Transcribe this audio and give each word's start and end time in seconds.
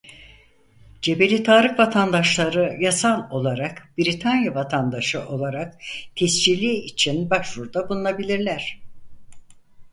Cebelitarık 1.01 1.79
vatandaşları 1.79 2.77
yasal 2.79 3.31
olarak 3.31 3.93
Britanya 3.97 4.55
vatandaşı 4.55 5.27
olarak 5.27 5.81
tescili 6.15 6.73
için 6.73 7.29
başvuruda 7.29 7.89
bulunabilirler. 7.89 8.81